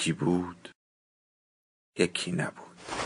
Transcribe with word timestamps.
یکی 0.00 0.12
بود 0.12 0.70
یکی 1.98 2.32
نبود. 2.32 2.99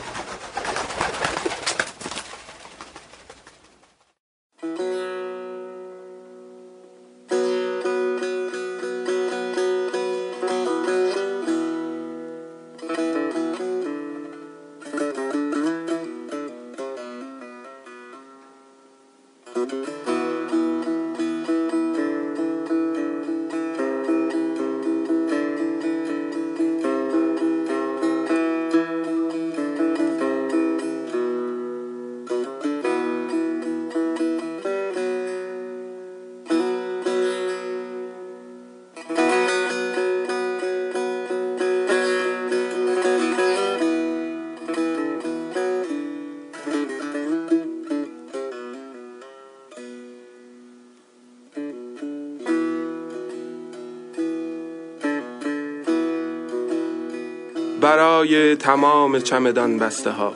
برای 58.14 58.56
تمام 58.56 59.18
چمدان 59.18 59.78
بسته 59.78 60.10
ها 60.10 60.32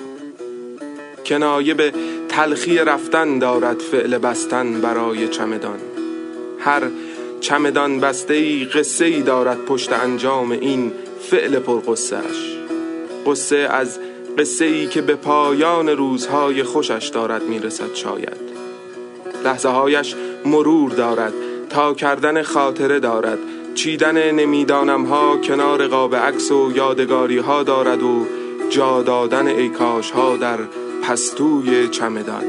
کنایه 1.26 1.74
به 1.74 1.92
تلخی 2.28 2.78
رفتن 2.78 3.38
دارد 3.38 3.80
فعل 3.80 4.18
بستن 4.18 4.80
برای 4.80 5.28
چمدان. 5.28 5.78
هر 6.58 6.82
چمدان 7.40 8.00
بسته 8.00 8.34
ای 8.34 8.64
قصه 8.64 9.04
ای 9.04 9.22
دارد 9.22 9.64
پشت 9.64 9.92
انجام 9.92 10.50
این 10.50 10.92
فعل 11.20 11.58
پرقصهش 11.58 12.56
قصه 13.26 13.56
از 13.56 13.98
قصه 14.38 14.64
ای 14.64 14.86
که 14.86 15.02
به 15.02 15.14
پایان 15.14 15.88
روزهای 15.88 16.62
خوشش 16.62 17.10
دارد 17.14 17.42
می‌رسد 17.42 17.94
شاید. 17.94 18.48
لحظه 19.44 19.68
هایش 19.68 20.14
مرور 20.44 20.90
دارد 20.90 21.32
تا 21.70 21.94
کردن 21.94 22.42
خاطره 22.42 23.00
دارد. 23.00 23.38
چیدن 23.78 24.30
نمی‌دانم 24.30 25.04
ها 25.04 25.36
کنار 25.36 25.86
قاب 25.86 26.16
عکس 26.16 26.52
و 26.52 26.72
یادگاری 26.74 27.38
ها 27.38 27.62
دارد 27.62 28.02
و 28.02 28.26
جا 28.70 29.02
دادن 29.02 29.46
ایکاش 29.46 30.10
ها 30.10 30.36
در 30.36 30.58
پستوی 31.02 31.88
چمدان. 31.88 32.44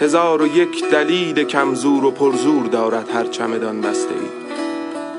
هزار 0.00 0.42
و 0.42 0.46
یک 0.56 0.90
دلیل 0.90 1.44
کمزور 1.44 2.04
و 2.04 2.10
پرزور 2.10 2.66
دارد 2.66 3.10
هر 3.14 3.24
چمدان 3.24 3.80
بسته 3.80 4.14
ای 4.14 4.28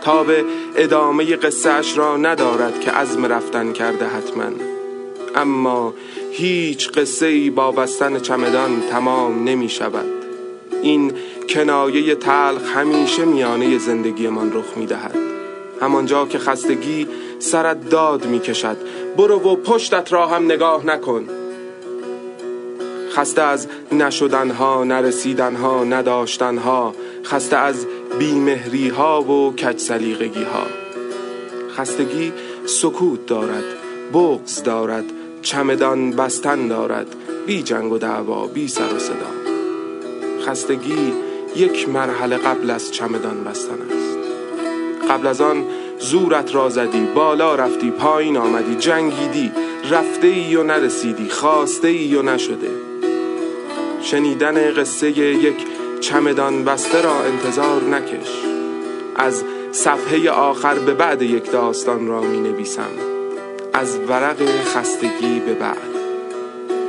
تا 0.02 0.24
به 0.24 0.46
ادامه 0.76 1.36
قصه 1.36 1.96
را 1.96 2.18
ندارد 2.18 2.80
که 2.80 2.92
عزم 2.92 3.26
رفتن 3.26 3.74
کرده 3.74 4.06
حتما. 4.06 4.52
اما 5.36 5.94
هیچ 6.32 6.90
قصه 6.90 7.26
ای 7.26 7.50
با 7.50 7.72
بستن 7.72 8.20
چمدان 8.20 8.82
تمام 8.92 9.44
نمی 9.44 9.70
شود 9.70 10.21
این 10.82 11.12
کنایه 11.50 12.16
تلخ 12.16 12.62
همیشه 12.76 13.26
میانه 13.26 13.78
زندگیمان 13.78 14.54
رخ 14.54 14.78
می‌دهد. 14.78 15.16
همانجا 15.82 16.26
که 16.26 16.40
خستگی 16.40 17.08
سرت 17.40 17.90
داد 17.90 18.26
می‌کشد 18.26 18.78
برو 19.18 19.40
و 19.40 19.56
پشتت 19.56 20.14
را 20.14 20.28
هم 20.28 20.46
نگاه 20.46 20.86
نکن. 20.86 21.28
خسته 23.12 23.42
از 23.42 23.68
نشدنها 23.92 24.84
نرسیدنها 24.84 25.84
نداشتنها 25.84 26.96
خسته 27.26 27.58
از 27.58 27.86
بیمهری 28.20 28.90
ها 28.90 29.22
و 29.22 29.56
کج 29.56 29.80
سلیقگی 29.80 30.44
ها 30.44 30.64
خستگی 31.78 32.34
سکوت 32.66 33.26
دارد 33.26 33.64
بغز 34.14 34.64
دارد 34.64 35.06
چمدان 35.42 36.12
بستن 36.12 36.68
دارد 36.68 37.08
بی 37.46 37.64
جنگ 37.64 37.92
و 37.92 37.98
دعوا 37.98 38.48
بی 38.48 38.68
سر 38.68 38.94
و 38.96 39.00
صدا. 39.00 39.41
خستگی 40.42 41.14
یک 41.56 41.90
مرحله 41.90 42.38
قبل 42.38 42.70
از 42.70 42.92
چمدان 42.92 43.44
بستن 43.44 43.78
است. 43.82 44.18
قبل 45.10 45.28
از 45.28 45.42
آن 45.42 45.66
زورت 46.00 46.56
را 46.56 46.70
زدی 46.70 47.08
بالا 47.16 47.56
رفتی 47.56 47.92
پایین 47.92 48.38
آمدی 48.38 48.76
جنگیدی 48.76 49.52
رفته 49.92 50.28
ای 50.28 50.56
و 50.56 50.64
نرسیدی 50.64 51.30
خواسته 51.30 51.88
ای 51.88 52.16
و 52.16 52.22
نشده. 52.22 52.70
شنیدن 54.02 54.74
قصه 54.74 55.10
یک 55.20 55.56
چمدان 56.02 56.64
بسته 56.64 57.02
را 57.02 57.24
انتظار 57.24 57.84
نکش. 57.84 58.30
از 59.16 59.44
صفحه 59.72 60.32
آخر 60.32 60.80
به 60.80 60.94
بعد 60.94 61.22
یک 61.22 61.52
داستان 61.52 62.08
را 62.08 62.22
می 62.22 62.40
نویسم 62.40 62.90
از 63.74 64.00
ورق 64.08 64.42
خستگی 64.76 65.40
به 65.46 65.54
بعد. 65.54 65.78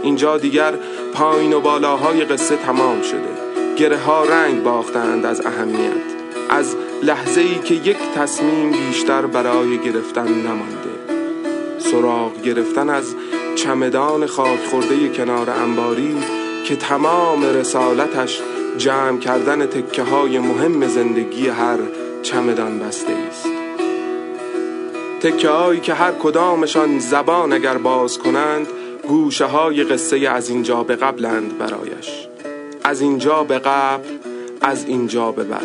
اینجا 0.02 0.38
دیگر 0.38 0.74
پایین 1.14 1.52
و 1.52 1.60
بالاهای 1.60 2.24
قصه 2.24 2.56
تمام 2.56 3.02
شده. 3.02 3.41
گره 3.76 3.98
ها 3.98 4.24
رنگ 4.24 4.62
باختند 4.62 5.26
از 5.26 5.46
اهمیت. 5.46 6.22
از 6.50 6.76
لحظه 7.02 7.40
ای 7.40 7.58
که 7.58 7.74
یک 7.74 7.96
تصمیم 8.14 8.70
بیشتر 8.70 9.26
برای 9.26 9.78
گرفتن 9.78 10.28
نمانده. 10.28 10.92
سراغ 11.78 12.42
گرفتن 12.42 12.90
از 12.90 13.14
چمدان 13.56 14.26
خاک 14.26 14.64
خورده 14.70 15.08
کنار 15.08 15.50
انباری 15.50 16.16
که 16.64 16.76
تمام 16.76 17.44
رسالتش 17.44 18.40
جمع 18.78 19.18
کردن 19.18 19.66
تکه 19.66 20.02
های 20.02 20.38
مهم 20.38 20.88
زندگی 20.88 21.48
هر 21.48 21.78
چمدان 22.22 22.78
بسته 22.78 23.12
است. 23.12 23.46
تکه 25.20 25.48
هایی 25.48 25.80
که 25.80 25.94
هر 25.94 26.12
کدامشان 26.12 26.98
زبان 26.98 27.52
اگر 27.52 27.78
باز 27.78 28.18
کنند 28.18 28.66
گوشه 29.08 29.44
های 29.44 29.84
قصه 29.84 30.28
از 30.28 30.50
اینجا 30.50 30.82
به 30.82 30.96
قبلند 30.96 31.58
برایش. 31.58 32.31
از 32.84 33.00
اینجا 33.00 33.44
به 33.44 33.58
قبل 33.58 34.08
از 34.60 34.84
اینجا 34.84 35.32
به 35.32 35.44
بعد. 35.44 35.62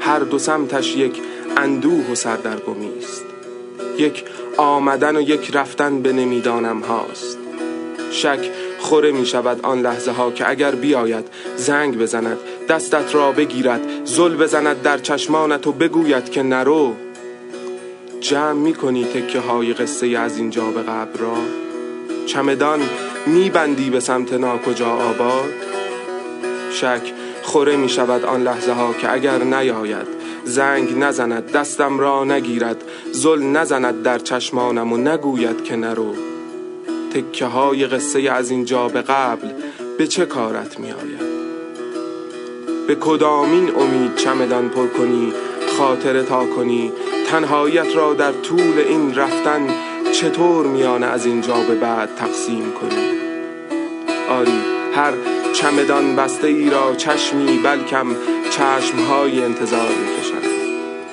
هر 0.00 0.18
دو 0.18 0.38
سمتش 0.38 0.96
یک 0.96 1.20
اندوه 1.56 2.10
و 2.12 2.14
سردرگمی 2.14 2.90
است. 2.98 3.24
یک 3.98 4.24
آمدن 4.56 5.16
و 5.16 5.20
یک 5.20 5.50
رفتن 5.56 6.02
به 6.02 6.12
نمی‌دانم 6.12 6.80
هاست. 6.80 7.38
شک 8.10 8.50
خوره 8.78 9.12
می 9.12 9.26
شود 9.26 9.60
آن 9.62 9.82
لحظه 9.82 10.10
ها 10.10 10.30
که 10.30 10.50
اگر 10.50 10.74
بیاید 10.74 11.24
زنگ 11.56 11.98
بزند 11.98 12.38
دستت 12.68 13.14
را 13.14 13.32
بگیرد 13.32 13.80
زل 14.04 14.36
بزند 14.36 14.82
در 14.82 14.98
چشمانت 14.98 15.66
و 15.66 15.72
بگوید 15.72 16.30
که 16.30 16.42
نرو. 16.42 16.94
جمع 18.20 18.52
می 18.52 18.74
کنی 18.74 19.04
تکه 19.04 19.40
های 19.40 19.72
قصه 19.74 20.06
از 20.06 20.38
اینجا 20.38 20.64
به 20.64 20.82
قبل 20.82 21.18
را؟ 21.18 21.36
چمدان 22.26 22.80
میبندی 23.26 23.90
به 23.90 24.00
سمت 24.00 24.32
ناکجا 24.32 24.90
آباد؟ 24.90 25.50
شک 26.74 27.12
خوره 27.42 27.76
می 27.76 27.88
شود 27.88 28.24
آن 28.24 28.42
لحظه 28.42 28.72
ها 28.72 28.92
که 28.92 29.12
اگر 29.12 29.38
نیاید 29.44 30.06
زنگ 30.44 30.98
نزند 30.98 31.52
دستم 31.52 31.98
را 31.98 32.24
نگیرد 32.24 32.84
زل 33.12 33.42
نزند 33.42 34.02
در 34.02 34.18
چشمانم 34.18 34.92
و 34.92 34.96
نگوید 34.96 35.64
که 35.64 35.76
نرو. 35.76 36.14
تکه 37.14 37.46
های 37.46 37.86
قصه 37.86 38.30
از 38.30 38.50
اینجا 38.50 38.88
به 38.88 39.02
قبل 39.02 39.48
به 39.98 40.06
چه 40.06 40.26
کارت 40.26 40.80
می 40.80 40.92
آید؟ 40.92 41.34
به 42.86 42.94
کدامین 42.94 43.76
امید 43.76 44.16
چمدان 44.16 44.68
پر 44.68 44.86
کنی 44.86 45.32
خاطر 45.78 46.22
تا 46.22 46.46
کنی؟ 46.46 46.92
تنهایت 47.30 47.96
را 47.96 48.14
در 48.14 48.32
طول 48.32 48.78
این 48.88 49.14
رفتن 49.14 49.68
چطور 50.12 50.66
میانه 50.66 51.06
از 51.06 51.26
اینجا 51.26 51.54
به 51.68 51.74
بعد 51.74 52.08
تقسیم 52.16 52.72
کنی؟ 52.72 53.14
آری 54.30 54.83
هر 54.96 55.12
چمدان 55.52 56.16
بسته 56.16 56.46
ای 56.46 56.70
را 56.70 56.94
چشمی 56.94 57.58
بلکم 57.58 58.06
چشمهای 58.50 59.42
انتظار 59.42 59.88
می‌کشند 59.88 60.54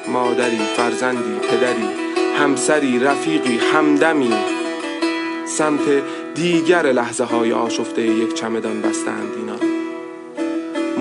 مادری 0.07 0.59
فرزندی 0.77 1.47
پدری 1.49 1.87
همسری 2.37 2.99
رفیقی 2.99 3.59
همدمی. 3.73 4.33
سمت 5.45 5.81
دیگر 6.35 6.91
لحظه 6.91 7.23
های 7.23 7.53
آشفته 7.53 8.01
یک 8.01 8.33
چمدان 8.33 8.81
بستند 8.81 9.33
اینا. 9.37 9.55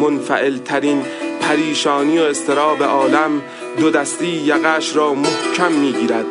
منفعل 0.06 0.58
ترین 0.58 1.02
پریشانی 1.40 2.18
و 2.18 2.22
استراب 2.22 2.82
عالم 2.82 3.42
دو 3.78 3.90
دستی 3.90 4.26
یقش 4.26 4.96
را 4.96 5.14
محکم 5.14 5.72
می‌گیرد. 5.72 6.26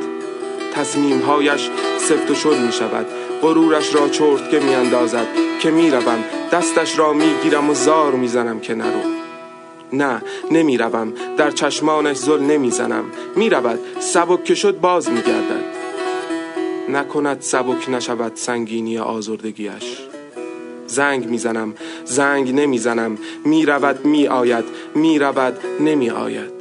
تصمیمهایش 0.73 1.69
سفت 1.97 2.31
و 2.31 2.35
شد 2.35 2.57
می 2.57 2.71
شود 2.71 3.05
غرورش 3.41 3.95
را 3.95 4.09
چرت 4.09 4.49
که 4.49 4.59
می 4.59 4.75
اندازد 4.75 5.27
که 5.61 5.71
می 5.71 5.91
روم 5.91 6.23
دستش 6.51 6.99
را 6.99 7.13
می 7.13 7.33
گیرم 7.43 7.69
و 7.69 7.73
زار 7.73 8.11
می 8.11 8.27
زنم 8.27 8.59
که 8.59 8.75
نرو 8.75 9.01
نه 9.93 10.21
نمی 10.51 10.77
روم 10.77 11.13
در 11.37 11.51
چشمانش 11.51 12.17
زل 12.17 12.39
نمی 12.39 12.71
زنم 12.71 13.03
می 13.35 13.49
رود 13.49 13.79
سبک 13.99 14.43
که 14.43 14.55
شد 14.55 14.79
باز 14.79 15.09
می 15.09 15.21
گردد 15.21 15.63
نکند 16.89 17.41
سبک 17.41 17.89
نشود 17.89 18.31
سنگینی 18.35 18.97
آزردگیش. 18.97 19.97
زنگ 20.87 21.29
می‌زنم. 21.29 21.73
زنگ 22.05 22.53
نمی‌زنم. 22.53 23.17
می‌رود 23.45 24.05
میآید. 24.05 24.65
می‌رود 24.95 25.57
نمیآید. 25.79 26.58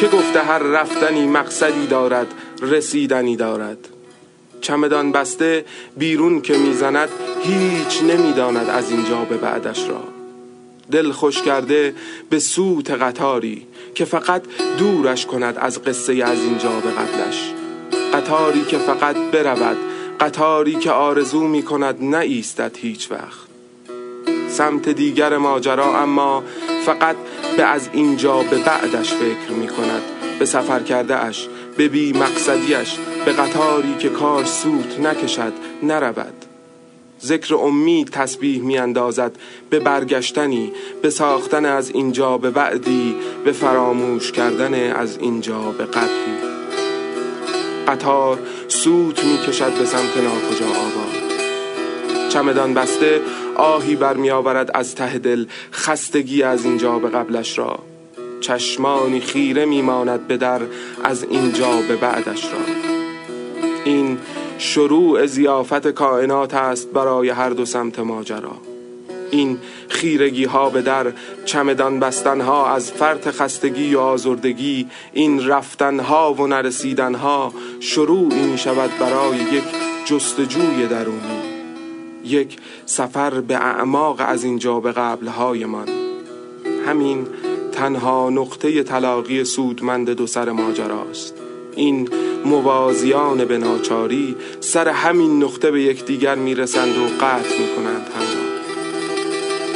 که 0.00 0.06
گفته 0.06 0.42
هر 0.42 0.58
رفتنی 0.58 1.26
مقصدی 1.26 1.86
دارد 1.86 2.26
رسیدنی 2.62 3.36
دارد. 3.36 3.88
چمدان 4.60 5.12
بسته 5.12 5.64
بیرون 5.96 6.40
که 6.40 6.58
می‌زند 6.58 7.08
هیچ 7.42 8.02
نمی‌داند 8.02 8.68
از 8.70 8.90
اینجا 8.90 9.24
به 9.24 9.36
بعدش 9.36 9.88
را. 9.88 10.04
دل 10.90 11.12
خوش 11.12 11.42
کرده 11.42 11.94
به 12.30 12.38
سوت 12.38 12.90
قطاری 12.90 13.66
که 13.94 14.04
فقط 14.04 14.42
دورش 14.78 15.26
کند 15.26 15.58
از 15.58 15.82
قصه 15.82 16.12
از 16.12 16.38
اینجا 16.38 16.80
به 16.80 16.90
قبلش. 16.90 17.54
قطاری 18.12 18.64
که 18.64 18.78
فقط 18.78 19.16
برود 19.16 19.76
قطاری 20.20 20.74
که 20.74 20.90
آرزو 20.90 21.42
می 21.46 21.62
کند 21.62 21.96
نایستد 22.00 22.76
هیچ 22.76 23.10
وقت. 23.10 23.49
سمت 24.60 24.88
دیگر 24.88 25.36
ماجرا 25.36 25.98
اما 26.02 26.42
فقط 26.86 27.16
به 27.56 27.62
از 27.62 27.88
اینجا 27.92 28.42
به 28.42 28.58
بعدش 28.58 29.12
فکر 29.12 29.52
می 29.52 29.68
کند 29.68 30.02
به 30.38 30.44
سفر 30.44 30.80
کرده 30.80 31.16
اش 31.16 31.48
به 31.76 31.88
بی 31.88 32.12
مقصدیش 32.12 32.98
به 33.24 33.32
قطاری 33.32 33.94
که 33.98 34.08
کار 34.08 34.44
سوت 34.44 35.00
نکشد 35.00 35.52
نرود. 35.82 36.44
ذکر 37.22 37.54
امید 37.54 38.08
تسبیح 38.08 38.62
می 38.62 38.78
اندازد 38.78 39.32
به 39.70 39.78
برگشتنی 39.78 40.72
به 41.02 41.10
ساختن 41.10 41.64
از 41.64 41.90
اینجا 41.90 42.38
به 42.38 42.50
بعدی 42.50 43.16
به 43.44 43.52
فراموش 43.52 44.32
کردن 44.32 44.92
از 44.92 45.18
اینجا 45.18 45.60
به 45.60 45.84
قبلی 45.84 46.36
قطار 47.88 48.38
سوت 48.68 49.24
می 49.24 49.38
کشد 49.38 49.78
به 49.78 49.84
سمت 49.84 50.16
ناکجا 50.16 50.66
آباد. 50.66 51.30
چمدان 52.30 52.74
بسته 52.74 53.20
آهی 53.56 53.96
برمی 53.96 54.30
آورد 54.30 54.70
از 54.74 54.94
ته 54.94 55.18
دل 55.18 55.46
خستگی 55.72 56.42
از 56.42 56.64
اینجا 56.64 56.98
به 56.98 57.08
قبلش 57.08 57.58
را. 57.58 57.78
چشمانی 58.40 59.20
خیره 59.20 59.64
میماند 59.64 60.26
به 60.26 60.36
در 60.36 60.60
از 61.04 61.24
اینجا 61.24 61.80
به 61.88 61.96
بعدش 61.96 62.44
را. 62.44 62.58
این 63.84 64.18
شروع 64.58 65.26
زیافت 65.26 65.86
کائنات 65.86 66.54
است 66.54 66.92
برای 66.92 67.28
هر 67.28 67.50
دو 67.50 67.64
سمت 67.64 67.98
ماجرا. 67.98 68.52
این 69.30 69.58
خیرگی 69.88 70.44
ها 70.44 70.70
به 70.70 70.82
در 70.82 71.12
چمدان 71.44 72.00
بستن 72.00 72.40
ها 72.40 72.70
از 72.74 72.92
فرط 72.92 73.28
خستگی 73.28 73.94
و 73.94 74.00
آزردگی 74.00 74.86
این 75.12 75.46
رفتن 75.46 76.00
ها 76.00 76.34
و 76.34 76.46
نرسیدن 76.46 77.14
ها 77.14 77.52
شروعی 77.80 78.42
می 78.42 78.58
شود 78.58 78.90
برای 79.00 79.36
یک 79.36 79.64
جستجوی 80.06 80.86
درونی. 80.86 81.49
یک 82.24 82.56
سفر 82.86 83.40
به 83.40 83.56
اعماق 83.56 84.16
از 84.18 84.44
اینجا 84.44 84.80
به 84.80 84.92
قبل 84.92 85.28
من 85.66 85.88
همین 86.86 87.26
تنها 87.72 88.30
نقطه 88.30 88.82
تلاقی 88.82 89.44
سودمند 89.44 90.10
دو 90.10 90.26
سر 90.26 90.50
ماجراست. 90.50 91.34
این 91.76 92.08
موازیان 92.44 93.44
به 93.44 93.58
ناچاری 93.58 94.36
سر 94.60 94.88
همین 94.88 95.42
نقطه 95.42 95.70
به 95.70 95.82
یکدیگر 95.82 96.34
می‌رسند 96.34 96.98
و 96.98 97.24
قطع 97.24 97.58
می‌کنند 97.60 98.06
همراه. 98.16 98.50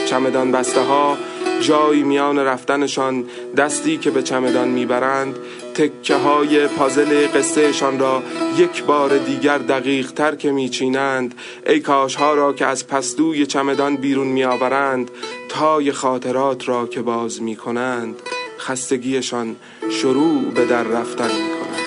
چمدان 0.06 0.52
بسته 0.52 0.80
ها 0.80 1.16
جایی 1.60 2.02
میان 2.02 2.38
رفتنشان 2.38 3.24
دستی 3.56 3.96
که 3.96 4.10
به 4.10 4.22
چمدان 4.22 4.68
می‌برند 4.68 5.38
تکه 5.74 6.14
های 6.14 6.66
پازل 6.66 7.26
قصهشان 7.26 7.98
را 7.98 8.22
یک 8.58 8.84
بار 8.84 9.18
دیگر 9.18 9.58
دقیق 9.58 10.12
تر 10.12 10.34
که 10.34 10.52
میچینند 10.52 11.34
ای 11.66 11.80
کاش 11.80 12.14
ها 12.14 12.34
را 12.34 12.52
که 12.52 12.66
از 12.66 12.86
پستوی 12.86 13.46
چمدان 13.46 13.96
بیرون 13.96 14.26
میآورند 14.26 15.10
تای 15.48 15.92
خاطرات 15.92 16.68
را 16.68 16.86
که 16.86 17.02
باز 17.02 17.42
می‌کنند 17.42 18.14
خستگیشان 18.58 19.56
شروع 19.90 20.42
به 20.54 20.64
در 20.64 20.82
رفتن 20.82 21.30
می‌کنند 21.30 21.84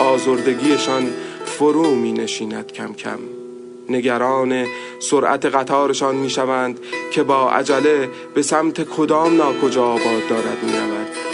آزردگیشان 0.00 1.10
فرو 1.44 1.94
می 1.94 2.12
نشیند 2.12 2.72
کم 2.72 2.94
کم. 2.94 3.18
نگران 3.88 4.66
سرعت 4.98 5.46
قطارشان 5.46 6.16
می‌شوند 6.16 6.80
که 7.12 7.22
با 7.22 7.50
عجله 7.50 8.08
به 8.34 8.42
سمت 8.42 8.84
کدام 8.84 9.36
ناکجا 9.36 9.84
آباد 9.84 10.28
دارد 10.28 10.58
می‌رود. 10.62 11.25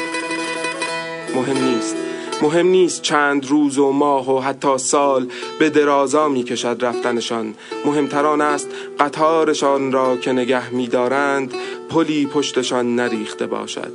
مهم 1.36 1.64
نیست. 1.64 1.96
مهم 2.42 2.66
نیست 2.66 3.02
چند 3.02 3.46
روز 3.46 3.78
و 3.78 3.90
ماه 3.90 4.36
و 4.36 4.40
حتی 4.40 4.78
سال 4.78 5.26
به 5.58 5.70
درازا 5.70 6.28
می 6.28 6.42
کشد 6.42 6.76
رفتنشان 6.80 7.54
مهمتران 7.84 8.40
است 8.40 8.68
قطارشان 9.00 9.92
را 9.92 10.16
که 10.16 10.32
نگه 10.32 10.70
می 10.70 10.86
دارند 10.86 11.54
پلی 11.90 12.26
پشتشان 12.26 12.96
نریخته 12.96 13.46
باشد. 13.46 13.92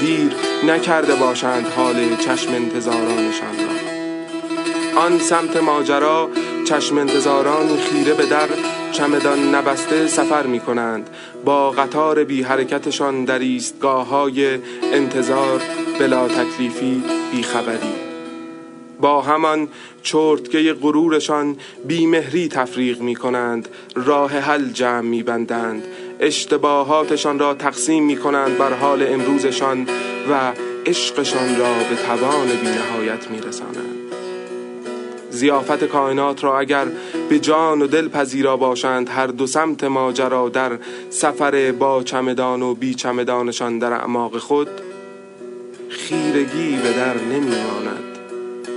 دیر 0.00 0.32
نکرده 0.66 1.14
باشند 1.14 1.66
حال 1.66 2.16
چشم 2.16 2.54
انتظارانشان 2.54 3.56
را. 3.56 5.00
آن 5.00 5.18
سمت 5.18 5.56
ماجرا 5.56 6.28
چشم 6.68 6.98
انتظاران 6.98 7.76
خیره 7.76 8.14
به 8.14 8.26
در 8.26 8.48
چمدان 8.92 9.54
نبسته 9.54 10.06
سفر 10.06 10.46
می 10.46 10.60
کنند 10.60 11.10
با 11.44 11.70
قطار 11.70 12.24
بی 12.24 12.42
حرکتشان 12.42 13.24
در 13.24 13.38
ایستگاه 13.38 14.08
های 14.08 14.58
انتظار 14.92 15.62
بلا 15.98 16.28
تکلیفی 16.28 17.02
بی 17.32 17.42
خبری 17.42 17.94
با 19.00 19.22
همان 19.22 19.68
چرتکه 20.02 20.72
غرورشان 20.72 21.56
بیمهری 21.86 22.48
تفریق 22.48 23.00
می 23.00 23.14
کنند 23.14 23.68
راه 23.94 24.38
حل 24.38 24.68
جمع 24.68 25.00
می 25.00 25.22
بندند 25.22 25.84
اشتباهاتشان 26.20 27.38
را 27.38 27.54
تقسیم 27.54 28.04
می 28.04 28.16
کنند 28.16 28.58
بر 28.58 28.72
حال 28.72 29.02
امروزشان 29.02 29.86
و 30.30 30.52
عشقشان 30.86 31.58
را 31.58 31.74
به 31.90 31.96
توان 32.06 32.48
بینهایت 32.48 33.30
می 33.30 33.40
رسانند. 33.40 33.96
زیافت 35.30 35.84
کائنات 35.84 36.44
را 36.44 36.58
اگر 36.58 36.86
به 37.28 37.38
جان 37.38 37.82
و 37.82 37.86
دل 37.86 38.08
پذیرا 38.08 38.56
باشند 38.56 39.08
هر 39.08 39.26
دو 39.26 39.46
سمت 39.46 39.84
ماجرا 39.84 40.48
در 40.48 40.78
سفر 41.10 41.72
با 41.72 42.02
چمدان 42.02 42.62
و 42.62 42.74
بی 42.74 42.94
چمدانشان 42.94 43.78
در 43.78 43.92
اعماق 43.92 44.38
خود 44.38 44.68
خیرگی 46.08 46.76
به 46.76 46.92
در 46.92 47.14
نمیماند. 47.14 48.18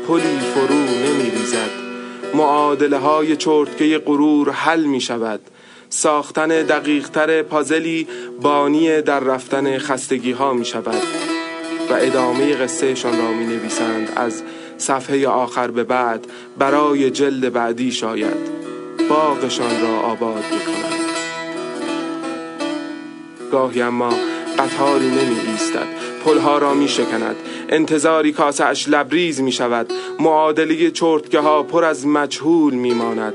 پلی 0.07 0.39
فرو 0.53 0.75
نمی 0.75 1.29
ریزد 1.29 1.69
معادله 2.33 2.97
های 2.97 3.35
چرتکه 3.35 3.97
غرور 4.05 4.51
حل 4.51 4.83
می 4.83 5.01
شود 5.01 5.39
ساختن 5.89 6.47
دقیقتر 6.47 7.41
پازلی 7.41 8.07
بانی 8.41 9.01
در 9.01 9.19
رفتن 9.19 9.77
خستگی 9.77 10.31
ها 10.31 10.53
می 10.53 10.65
شود 10.65 11.03
و 11.89 11.93
ادامه 11.93 12.55
قصهشان 12.55 13.17
را 13.17 13.31
می 13.31 13.45
نویسند 13.45 14.13
از 14.15 14.43
صفحه 14.77 15.27
آخر 15.27 15.71
به 15.71 15.83
بعد 15.83 16.27
برای 16.57 17.11
جلد 17.11 17.53
بعدی 17.53 17.91
شاید. 17.91 18.59
باغشان 19.09 19.81
را 19.81 19.99
آباد 19.99 20.43
می 20.51 20.59
کنند 20.59 21.09
گاهی 23.51 23.81
اما 23.81 24.13
قطاری 24.59 25.07
نمی 25.07 25.39
ایستد. 25.51 25.87
پلها 26.25 26.57
را 26.57 26.73
می 26.73 26.87
شکند. 26.87 27.35
انتظاری 27.69 28.31
کاسه 28.31 28.89
لبریز 28.89 29.41
می 29.41 29.51
شود. 29.51 29.93
معادله 30.19 30.91
چرتگه 30.91 31.39
ها 31.39 31.63
پر 31.63 31.83
از 31.83 32.07
مجهول 32.07 32.73
می 32.73 32.93
ماند. 32.93 33.33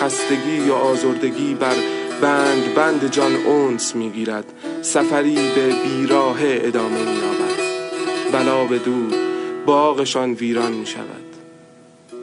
خستگی 0.00 0.70
و 0.70 0.72
آزردگی 0.72 1.54
بر 1.54 1.76
بند 2.20 2.74
بند 2.74 3.10
جان 3.10 3.36
اونس 3.36 3.94
می 3.94 4.10
گیرد. 4.10 4.44
سفری 4.82 5.34
به 5.34 5.74
بیراه 5.84 6.38
ادامه 6.40 6.98
می 6.98 7.18
آبد 7.18 7.58
بلا 8.32 8.64
به 8.64 8.78
دور 8.78 9.14
باغشان 9.66 10.32
ویران 10.32 10.72
می 10.72 10.86
شود. 10.86 11.24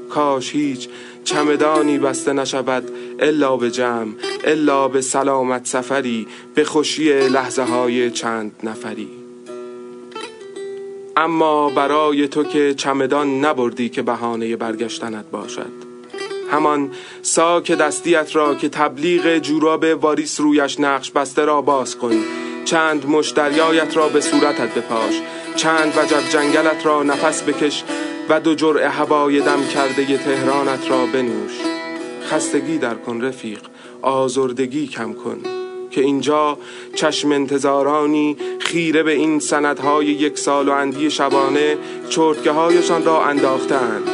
کاش 0.10 0.52
هیچ 0.52 0.90
چمدانی 1.24 1.98
بسته 1.98 2.34
نشود. 2.34 2.92
الا 3.20 3.58
به 3.58 3.72
جمع 3.72 4.14
الا 4.44 4.88
به 4.88 5.02
سلامت 5.02 5.68
سفری 5.68 6.28
به 6.56 6.64
خوشی 6.64 7.28
لحظه 7.28 7.64
های 7.64 8.12
چند 8.12 8.52
نفری. 8.64 9.10
اما 11.18 11.70
برای 11.70 12.28
تو 12.28 12.44
که 12.44 12.74
چمدان 12.74 13.46
نبردی 13.46 13.90
که 13.90 14.02
بهانه 14.02 14.56
برگشتنت 14.56 15.26
باشد. 15.32 15.72
همان 16.52 16.92
ساک 17.22 17.72
دستیت 17.72 18.36
را 18.36 18.56
که 18.56 18.70
تبلیغ 18.70 19.38
جوراب 19.38 19.84
واریس 19.84 20.40
رویش 20.40 20.80
نقش 20.80 21.12
بسته 21.12 21.46
را 21.46 21.62
باز 21.62 21.98
کن. 21.98 22.16
چند 22.66 23.10
مشتریایت 23.10 23.98
را 23.98 24.10
به 24.10 24.22
صورتت 24.22 24.76
بپاش. 24.76 25.22
چند 25.56 25.94
وجب 25.98 26.30
جنگلت 26.30 26.86
را 26.86 27.04
نفس 27.04 27.44
بکش 27.44 27.84
و 28.30 28.40
دو 28.40 28.56
جرعه 28.56 28.90
هوای 28.90 29.42
دم 29.42 29.68
کرده 29.74 30.18
تهرانت 30.18 30.90
را 30.90 31.06
بنوش. 31.06 31.65
خستگی 32.26 32.78
در 32.78 32.96
کن 32.96 33.22
رفیق 33.22 33.60
آزردگی 34.02 34.88
کم 34.88 35.14
کن. 35.14 35.38
که 35.92 36.02
اینجا 36.02 36.58
چشم 36.96 37.32
انتظارانی 37.32 38.38
خیره 38.60 39.04
به 39.04 39.12
این 39.12 39.40
سندهای 39.40 40.06
یک 40.06 40.38
سال 40.38 40.70
و 40.70 40.72
اندی 40.72 41.12
شبانه 41.12 41.78
چرتگه 42.10 42.52
هایشان 42.52 43.06
را 43.06 43.26
انداختند 43.26 44.10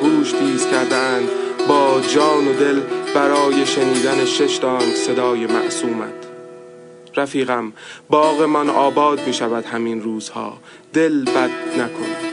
گوش 0.00 0.32
تیز 0.32 0.66
کردند 0.66 1.28
با 1.68 2.00
جان 2.00 2.48
و 2.48 2.52
دل 2.52 2.80
برای 3.14 3.66
شنیدن 3.66 4.24
شش 4.24 4.56
دانگ 4.56 4.94
صدای 4.94 5.46
معصومت. 5.46 6.14
رفیقم 7.16 7.72
باغمان 8.10 8.70
آباد 8.70 9.26
می 9.26 9.32
شود 9.32 9.64
همین 9.64 10.02
روزها. 10.02 10.58
دل 10.92 11.24
بد 11.24 11.50
نکن. 11.78 12.25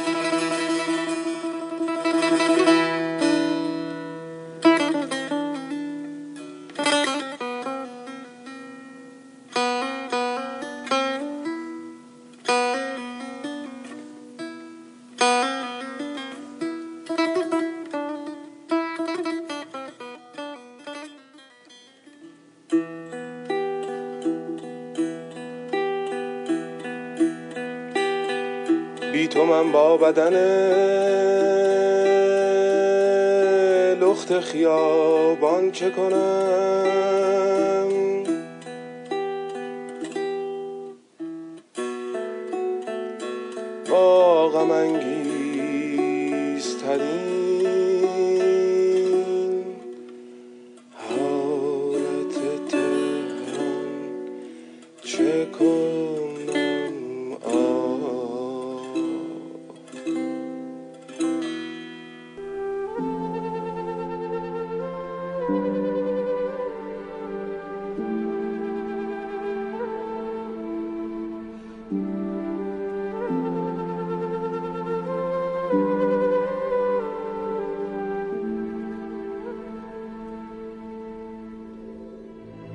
من 29.53 29.71
با 29.71 29.97
بدن 29.97 30.33
لخت 34.01 34.39
خیابان 34.39 35.71
چه 35.71 35.89
کنم؟ 35.89 36.73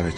sabes 0.00 0.14